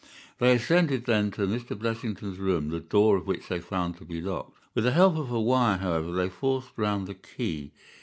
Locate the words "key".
7.13-7.71